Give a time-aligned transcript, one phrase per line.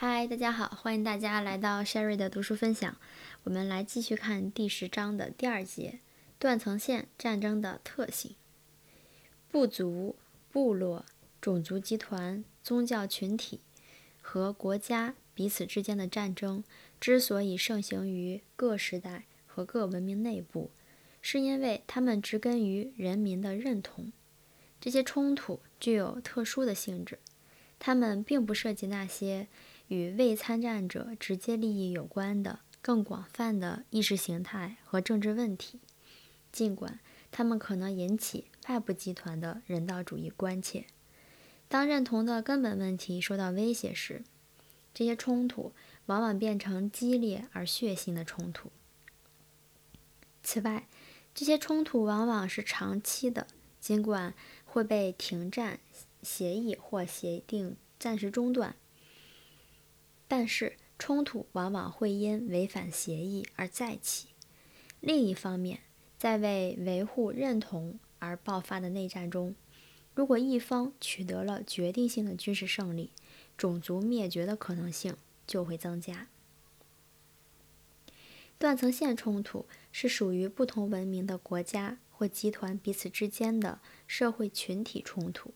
[0.00, 2.96] 嗨，大家好，欢迎大家来到 Sherry 的读书分享。
[3.42, 5.98] 我们来继续看第十章的第二节：
[6.38, 8.36] 断层线战争的特性。
[9.50, 10.14] 部族、
[10.52, 11.04] 部落、
[11.40, 13.58] 种族集团、宗教群体
[14.20, 16.62] 和国家彼此之间的战争
[17.00, 20.70] 之所以盛行于各时代和各文明内部，
[21.20, 24.12] 是因为它们植根于人民的认同。
[24.80, 27.18] 这些冲突具有特殊的性质，
[27.80, 29.48] 它们并不涉及那些。
[29.88, 35.80] 与未参战者直接利益有关的更广泛的意识形态和政治问题，
[36.52, 37.00] 尽管
[37.30, 40.86] 他们可能引起外部集团的人道主义关切。
[41.68, 44.22] 当认同的根本问题受到威胁时，
[44.94, 45.72] 这些冲突
[46.06, 48.70] 往往变成激烈而血腥的冲突。
[50.42, 50.88] 此外，
[51.34, 53.46] 这些冲突往往是长期的，
[53.80, 54.34] 尽管
[54.64, 55.78] 会被停战
[56.22, 58.74] 协议或协定暂时中断。
[60.28, 64.28] 但是冲突往往会因违反协议而再起。
[65.00, 65.80] 另一方面，
[66.18, 69.54] 在为维护认同而爆发的内战中，
[70.14, 73.10] 如果一方取得了决定性的军事胜利，
[73.56, 76.28] 种族灭绝的可能性就会增加。
[78.58, 85.54] 断层线冲突是属于不同文明的国家或集团彼此之间的社会群体冲突。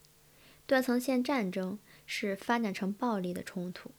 [0.64, 3.90] 断层线战争是发展成暴力的冲突。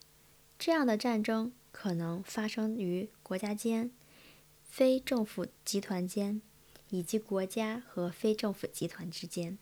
[0.66, 3.92] 这样的战争可能发生于国家间、
[4.64, 6.42] 非政府集团间，
[6.88, 9.58] 以及国家和非政府集团之间。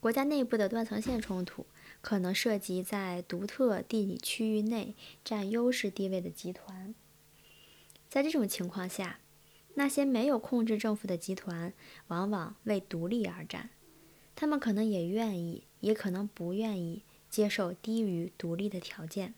[0.00, 1.66] 国家内部的断层线冲突
[2.00, 6.94] 可能涉及在独特地理区域内占优势地位的集团。
[8.08, 9.20] 在这种情况下，
[9.74, 11.74] 那些没有控制政府的集团
[12.06, 13.68] 往往为独立而战。
[14.34, 19.34] 他们可能也愿意，也可能不愿意接受低于独立的条件。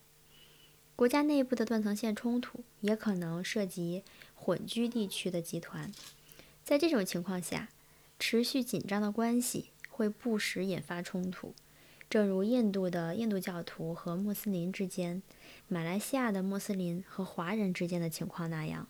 [0.97, 4.02] 国家内部的断层线冲突也可能涉及
[4.34, 5.92] 混居地区的集团，
[6.64, 7.69] 在这种情况下，
[8.19, 11.53] 持续紧张的关系会不时引发冲突，
[12.09, 15.22] 正如印度的印度教徒和穆斯林之间、
[15.69, 18.88] 马来西亚的穆斯林和华人之间的情况那样，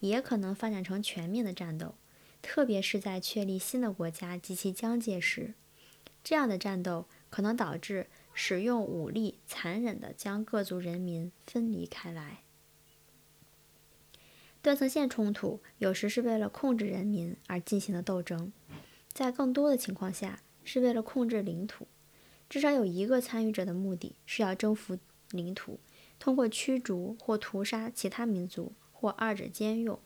[0.00, 1.94] 也可能发展成全面的战斗，
[2.42, 5.54] 特别是在确立新的国家及其疆界时，
[6.22, 8.08] 这样的战斗可能导致。
[8.40, 12.44] 使用武力，残忍地将各族人民分离开来。
[14.62, 18.52] 断层线冲突有时是为了控制人民而进行的斗争，
[19.12, 21.88] 在更多的情况下是为了控制领土。
[22.48, 24.96] 至少有一个参与者的目的是要征服
[25.32, 25.80] 领土，
[26.20, 29.98] 通过驱逐或屠杀其他民族，或二者兼用，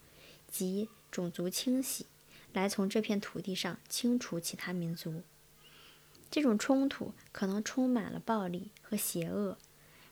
[0.48, 2.06] 即种族清洗，
[2.54, 5.22] 来从这片土地上清除其他民族。
[6.32, 9.58] 这种冲突可能充满了暴力和邪恶，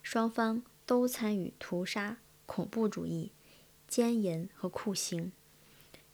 [0.02, 3.32] 双方都参与屠杀、恐怖主义、
[3.88, 5.32] 奸淫和酷刑。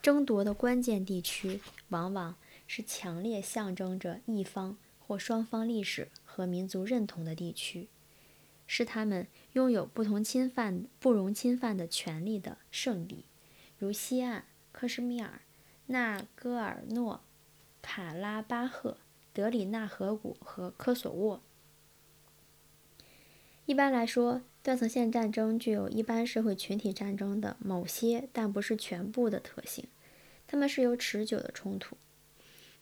[0.00, 2.36] 争夺的关键地区往往
[2.68, 7.88] 是强烈象征着一方或双方历史和民族认同的地区，
[8.68, 13.24] 是他们拥有不同侵犯、不容侵犯的权利的圣地，
[13.76, 15.40] 如西岸、克什米尔、
[15.86, 17.22] 纳戈尔诺
[17.82, 18.98] 卡拉巴赫。
[19.36, 21.42] 德里纳河谷和科索沃。
[23.66, 29.86] 一般来说，断层线战争具有一般社会群体战争的某些，但不是全部的特性。
[30.46, 31.98] 它们是由持久的冲突。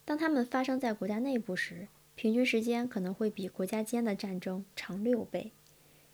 [0.05, 5.51] 当它们发生在国家内部时，平均时间可能会比国家间的战争长六倍。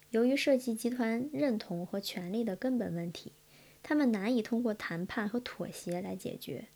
[0.10, 3.34] 由于涉及集团认同和权力的根本问题，
[3.84, 6.70] 他们难以通过谈判和妥协来解决。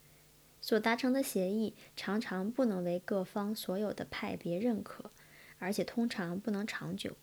[0.66, 5.12] 所达成的协议常常不能为各方所有的派别认可，
[5.60, 7.16] 而且通常不能长久。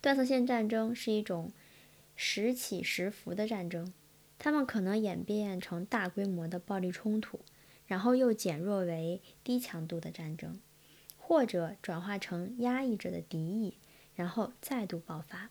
[0.00, 1.50] 断层线战争是一种
[2.14, 3.92] 时起时伏的战争，
[4.38, 7.40] 它们可能演变成大规模的暴力冲突，
[7.88, 10.60] 然后又减弱为低强度的战争，
[11.18, 13.76] 或者转化成压抑着的敌意，
[14.14, 15.50] 然后再度爆发。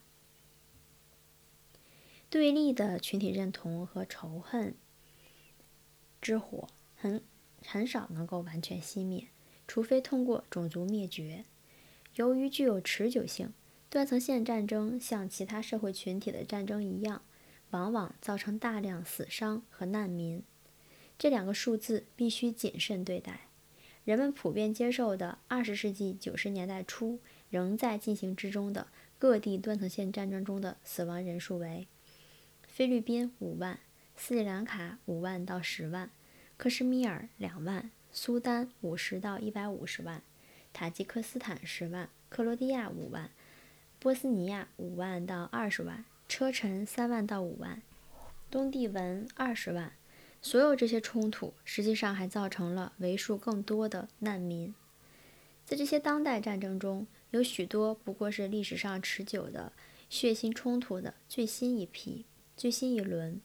[2.29, 4.75] 对立的群体认同和仇恨
[6.21, 6.69] 之火。
[7.01, 7.19] 很
[7.65, 9.29] 很少能够完全熄灭，
[9.67, 11.45] 除非通过种族灭绝。
[12.13, 13.51] 由于具有持久性，
[13.89, 17.23] 断层线战争像其他社会群体的战争一样，
[17.71, 20.43] 往往造成大量死伤和难民。
[21.17, 23.47] 这两个数字必须谨慎对待。
[24.03, 27.19] 人们普遍接受的二十世纪九十年代初
[27.49, 28.85] 仍在进行之中的
[29.17, 31.87] 各地断层线战争中的死亡人数为：
[32.67, 33.79] 菲律宾五万，
[34.15, 36.11] 斯里兰卡五万到十万。
[36.61, 40.21] 克什米尔两万，苏丹五十到一百五十万，
[40.71, 43.31] 塔吉克斯坦十万，克罗地亚五万，
[43.97, 47.81] 波斯尼亚五万到二十万，车臣三万到五万，
[48.51, 49.93] 东帝汶二十万。
[50.39, 54.75] 所有这些冲突实际上还造成了为数更多的难民。
[55.65, 59.73] 在这些当代战争中，有许多不过是历史上持久的
[60.11, 62.25] 血腥冲突的最新一批、
[62.55, 63.41] 最新一轮。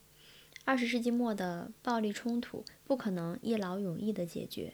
[0.67, 4.73] 二十世纪末的暴力冲突不可能一劳永逸地解决。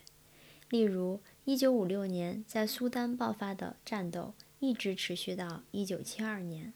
[0.72, 4.34] 例如，一九五六年在苏丹爆发的战斗。
[4.60, 6.74] 一直持续到一九七二年，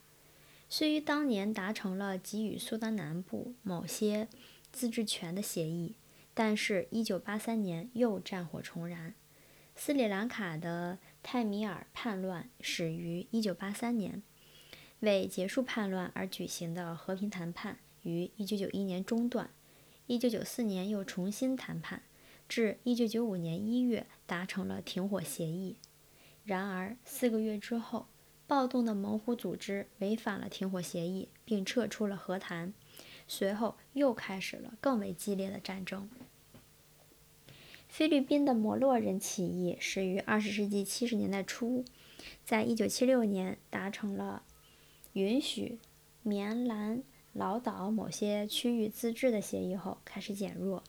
[0.68, 4.28] 虽于当年达成了给予苏丹南部某些
[4.74, 5.96] 自治权的协议，
[6.34, 9.16] 但是，一九八三年又战火重燃。
[9.74, 14.22] 斯里兰卡的泰米尔叛乱始于一九八三年，
[15.00, 19.50] 为结束叛乱而举行的和平谈判于一九九一年中断，
[20.06, 22.04] 一九九四年又重新谈判，
[22.48, 25.76] 至一九九五年一月达成了停火协议。
[26.44, 28.08] 然而，四个月之后，
[28.48, 32.74] 暴动的猛虎组织违反了停火协议，并撤出了和谈。
[33.28, 36.10] 随后，又开始了更为激烈的战争。
[37.90, 41.84] 菲律宾的摩洛人起义始于二十世纪七十年代初，
[42.46, 44.44] 在一九七六年达成了
[45.14, 45.80] 允许
[46.22, 47.04] 棉兰
[47.38, 50.84] 老岛某些区域自治的协议后，开始减弱。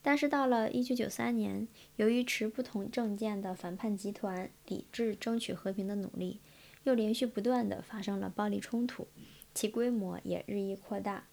[0.00, 1.66] 但是到了1993年，
[1.96, 6.40] 由于持不同政见的反叛集团抵制争取和平的努力，
[6.84, 9.08] 又连续不断的发生了暴力冲突，
[9.52, 11.26] 其规模也日益扩大。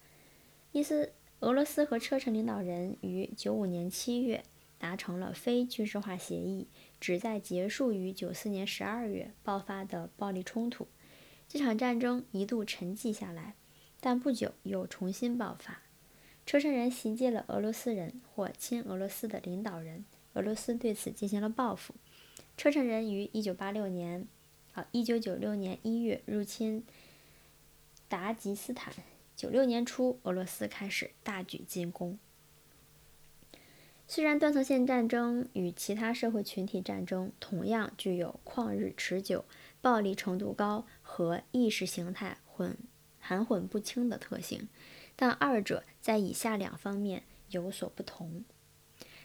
[0.72, 4.42] 伊斯俄罗斯和车臣领导人于95年7月
[4.78, 6.66] 达成了非军事化协议，
[6.98, 10.88] 旨在结束于94年12月爆发的暴力冲突。
[11.48, 13.54] 这场战争一度沉寂下来，
[14.06, 15.82] 但不久又重新爆发。
[16.46, 20.04] 车臣人袭击了俄罗斯人或亲俄罗斯的领导人，
[20.34, 21.92] 俄罗斯对此进行了报复。
[22.56, 24.28] 车臣人于1986年，
[24.74, 26.84] 啊，1996年1月入侵
[28.06, 28.94] 达吉斯坦。
[29.36, 32.16] 96年初，俄罗斯开始大举进攻。
[34.06, 39.44] 虽然断层线战争与其他社会群体战争同样具有旷日持久、
[39.80, 42.78] 暴力程度高和意识形态混
[43.26, 44.68] 含混不清的特性。
[45.16, 48.44] 但二者在以下两方面有所不同。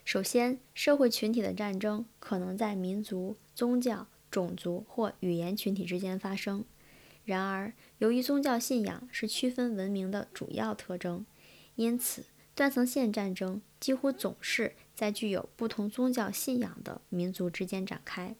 [0.03, 6.65] 首先，社会群体的战争可能在民族、宗教、种族或语言群体之间发生。
[7.23, 11.25] 然而，由于宗教信仰是区分文明的主要特征，
[11.75, 12.25] 因此
[12.55, 18.35] 断层线战争几乎总是在具有不同宗教信仰的民族之间展开。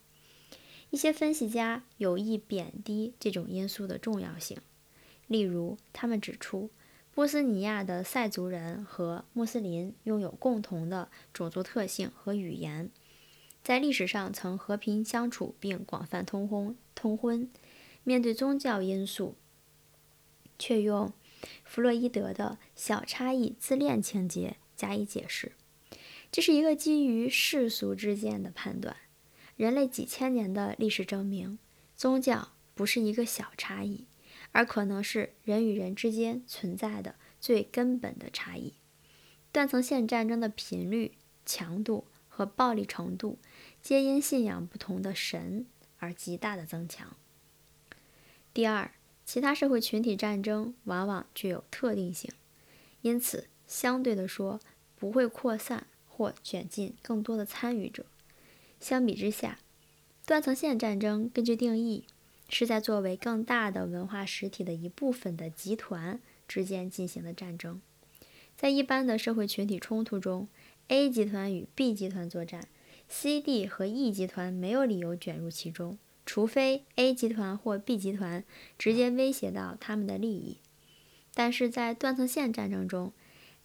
[0.89, 4.57] 一些分析家有意贬低这种因素的重要性，
[5.31, 6.69] 例如，他们指出。
[7.13, 12.89] 波斯尼亚的塞族人和穆斯林拥有共同的种族特性和语言，
[13.61, 16.75] 在历史上曾和平相处并广泛通婚。
[16.95, 17.49] 通婚
[18.03, 19.35] 面对宗教因素，
[20.57, 21.11] 却用
[21.63, 25.53] 弗洛伊德的小差异自恋情节加以解释。
[26.31, 28.95] 这是一个基于世俗之见的判断。
[29.57, 31.59] 人类几千年的历史证明，
[31.95, 34.05] 宗教不是一个小差异。
[34.51, 38.73] 而可能是人与人之间存在的最根本的差异。
[39.51, 41.13] 断层线战争的频率、
[41.45, 43.37] 强度和暴力程度，
[43.81, 45.65] 皆因信仰不同的神
[45.99, 47.15] 而极大的增强。
[48.53, 48.91] 第二，
[49.25, 52.31] 其他社会群体战争往往具有特定性，
[53.01, 54.59] 因此相对的说
[54.95, 58.05] 不会扩散或卷进更多的参与者。
[58.79, 59.59] 相比之下，
[60.25, 62.05] 断层线战争根据定义。
[62.51, 67.81] 是在作为更大的文化实体的一部分的集团之间进行的战争。
[68.55, 70.47] 在一般的社会群体冲突中
[70.89, 72.67] ，A 集团与 B 集团作战
[73.07, 78.43] ，C、D 和 E 集团没有理由卷入其中，除非 A 集团或 B 集团
[78.77, 80.57] 直接威胁到他们的利益。
[81.33, 83.13] 但是在断层线战争中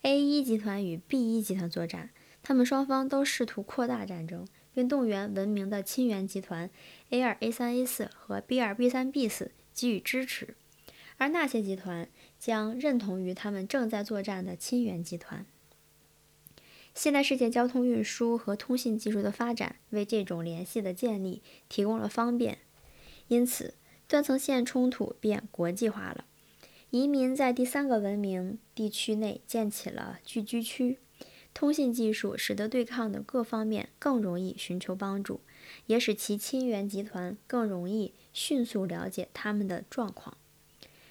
[0.02, 2.10] ，A 一集团与 B 一集团作战，
[2.42, 4.46] 他们双方都试图扩大战争。
[4.76, 6.68] 运动员文明的亲缘集团
[7.08, 10.54] A 二、A 三、A 四和 B 二、B 三、B 四给予支持，
[11.16, 15.46] 而那些集团将认同于他们正在作战的亲缘集团。
[16.94, 22.58] 现代世界交通运输和通信技术的发展为这种联系的建立提供了方便，
[23.28, 23.74] 因此
[24.06, 26.26] 断层线冲突便国际化了。
[26.90, 30.98] 移民在第三个文明地区内建起了聚居区。
[31.56, 35.40] 通信技术使得对抗的各方面更容易寻求帮助，
[35.86, 40.36] 也使其亲缘集团更容易迅速了解他们的状况。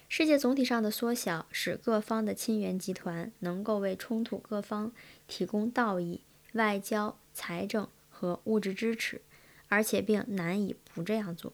[0.08, 4.92] 世界总体上的缩小使各方的亲缘集团能够为冲突各方
[5.26, 6.20] 提供道义、
[6.52, 9.20] 外交、财政和物质支持，
[9.66, 11.52] 而且并难以不这样做。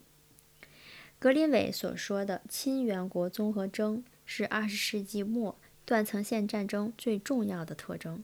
[1.18, 8.22] 格林韦所说的亲缘国综合征是二十世纪末断层线战争最重要的特征。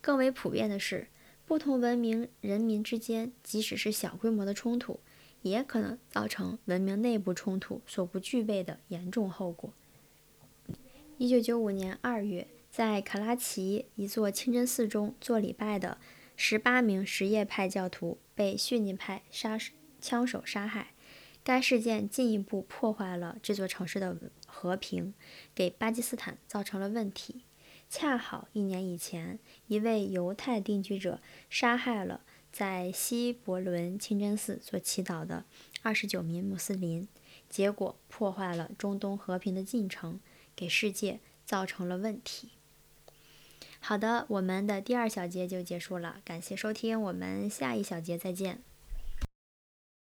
[0.00, 1.08] 更为普遍的是，
[1.44, 5.00] 不同文明人民之间，即使是小规模的冲突，
[5.42, 9.72] 也可能造成文明内部冲突所不具备的严重后果。
[11.18, 15.98] 一九九五年二月，在卡拉奇一座清真寺中做礼拜的
[16.36, 19.58] 十八名什叶派教徒被逊尼派杀
[20.00, 20.88] 枪手杀害。
[21.42, 25.14] 该事件进一步破坏了这座城市的和平，
[25.54, 27.44] 给巴基斯坦造成了问题。
[27.88, 29.38] 恰好一年以前，
[29.68, 35.44] 一位犹太定居者杀害了在西伯伦清真寺做祈祷的
[35.82, 37.08] 二十九名穆斯林，
[37.48, 40.20] 结果破坏了中东和平的进程，
[40.54, 42.50] 给世界造成了问题。
[43.78, 48.62] 好的，我们的第二小节就结束了，感谢收听，我们下一小节再见。